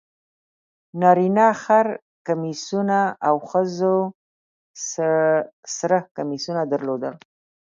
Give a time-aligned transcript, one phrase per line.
[1.01, 1.87] نارینه خر
[2.27, 3.95] کمیسونه او ښځو
[5.77, 7.15] سره کمیسونه درلودل.